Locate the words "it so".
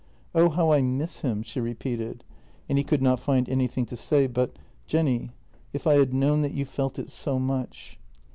6.97-7.37